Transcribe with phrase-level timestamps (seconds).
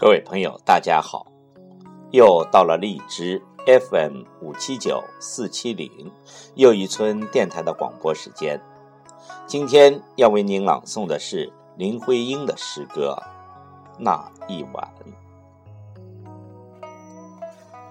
[0.00, 1.26] 各位朋友，大家好！
[2.12, 5.90] 又到了荔枝 FM 五七九四七零
[6.54, 8.62] 又一村电台的广播时间。
[9.44, 13.20] 今天要为您朗诵的是林徽因的诗歌
[13.98, 14.88] 《那一晚》。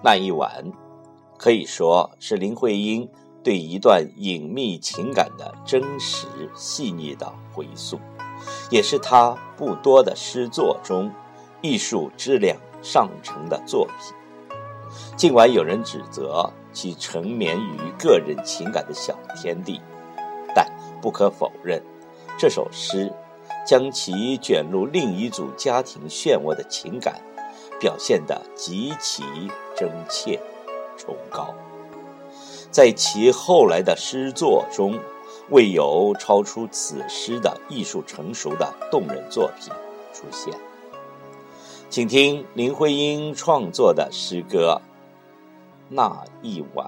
[0.00, 0.64] 那一晚，
[1.36, 3.10] 可以说是林徽因
[3.42, 7.98] 对一段隐秘情感的真实细腻的回溯，
[8.70, 11.10] 也是她不多的诗作中。
[11.60, 14.14] 艺术质量上乘的作品，
[15.16, 19.80] 尽管有人指责其沉湎于个人情感的小天地，
[20.54, 20.66] 但
[21.00, 21.82] 不可否认，
[22.38, 23.12] 这首诗
[23.66, 27.20] 将其卷入另一组家庭漩涡的情感
[27.80, 29.24] 表现得极其
[29.76, 30.40] 真切、
[30.96, 31.54] 崇高。
[32.70, 34.98] 在其后来的诗作中，
[35.48, 39.72] 未有超出此诗的艺术成熟的动人作品
[40.12, 40.52] 出现。
[41.88, 44.80] 请听林徽因创作的诗歌
[45.88, 46.86] 《那一晚》。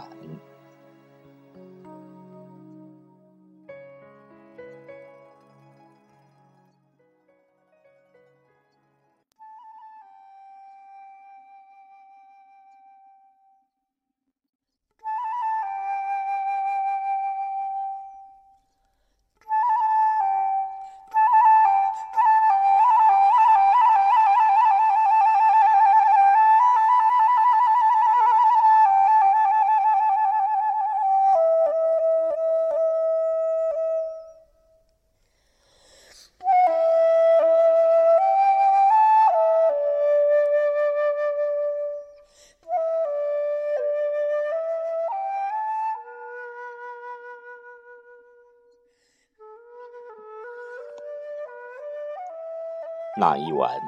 [53.21, 53.81] 那一晚，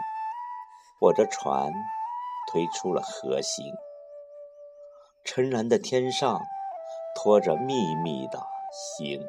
[1.01, 1.71] 我的船
[2.51, 3.65] 推出了河行，
[5.23, 6.41] 沉蓝的天上
[7.15, 8.43] 拖着密密的
[8.73, 9.25] 星。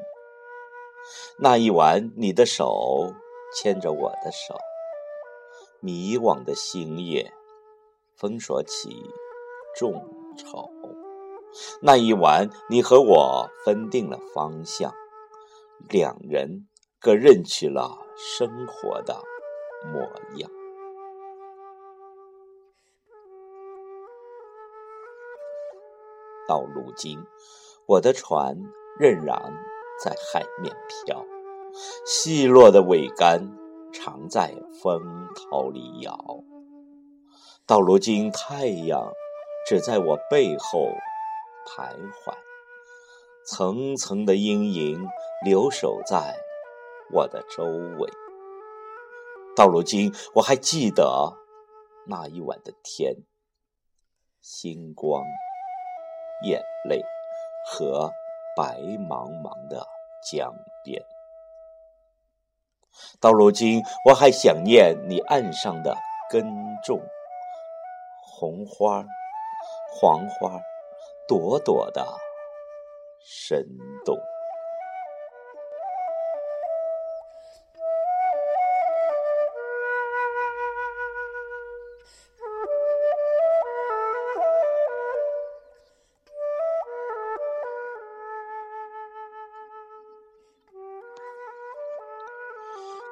[1.37, 3.13] 那一晚，你的手
[3.55, 4.57] 牵着我的手，
[5.81, 7.31] 迷惘的星夜，
[8.17, 8.89] 封锁起
[9.75, 9.93] 众
[10.35, 10.67] 筹。
[11.79, 14.91] 那一晚，你和我分定了方向，
[15.89, 16.67] 两人
[16.99, 19.21] 各认取了生活的。
[19.85, 20.01] 模
[20.37, 20.49] 样。
[26.47, 27.17] 到如今，
[27.85, 28.57] 我的船
[28.99, 29.53] 仍然
[30.03, 30.75] 在海面
[31.05, 31.25] 飘，
[32.05, 33.57] 细落的桅杆
[33.93, 35.01] 常在风
[35.35, 36.43] 涛里摇。
[37.65, 39.13] 到如今，太阳
[39.65, 40.89] 只在我背后
[41.65, 42.33] 徘徊，
[43.45, 45.07] 层层的阴影
[45.45, 46.35] 留守在
[47.13, 48.09] 我的周围。
[49.55, 51.33] 到如今，我还记得
[52.07, 53.15] 那一晚的天，
[54.39, 55.23] 星光、
[56.45, 57.01] 眼泪
[57.65, 58.09] 和
[58.55, 59.85] 白茫茫的
[60.31, 60.53] 江
[60.83, 61.03] 边。
[63.19, 65.97] 到如今，我还想念你岸上的
[66.29, 66.41] 耕
[66.83, 67.01] 种，
[68.23, 69.05] 红花、
[69.93, 70.59] 黄花，
[71.27, 72.05] 朵朵的
[73.19, 73.63] 生
[74.05, 74.17] 动。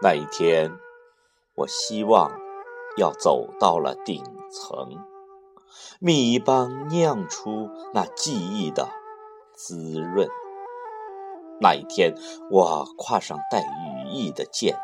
[0.02, 0.72] 那一天，
[1.56, 2.32] 我希望
[2.96, 4.98] 要走到了顶层，
[6.00, 8.88] 蜜一般酿出那记忆的
[9.54, 10.30] 滋润。
[11.60, 12.16] 那一天，
[12.50, 14.80] 我跨上带羽翼的箭，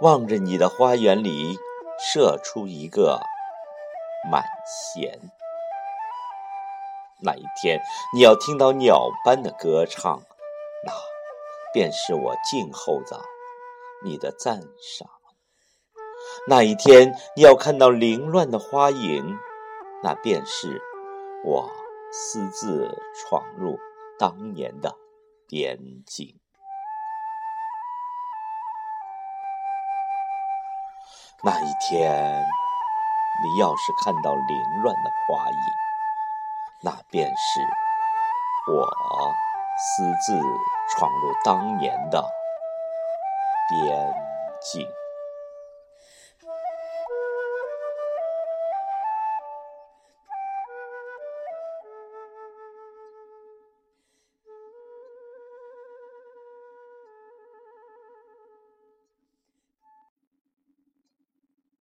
[0.00, 1.56] 望着你的花园里
[1.98, 3.20] 射出一个
[4.30, 4.44] 满
[4.94, 5.18] 弦。
[7.18, 7.80] 那一天，
[8.14, 10.22] 你要听到鸟般的歌唱，
[10.86, 10.92] 那
[11.72, 13.20] 便是我静候的。
[14.04, 15.08] 你的赞赏。
[16.48, 19.38] 那一天，你要看到凌乱的花影，
[20.02, 20.80] 那便是
[21.44, 21.70] 我
[22.10, 23.78] 私自闯入
[24.18, 24.96] 当年的
[25.48, 26.38] 边境。
[31.44, 32.44] 那一天，
[33.42, 35.72] 你要是看到凌乱的花影，
[36.82, 37.60] 那便是
[38.72, 38.88] 我
[39.76, 40.40] 私自
[40.90, 42.41] 闯入当年的。
[43.72, 44.14] 边
[44.60, 45.01] 境。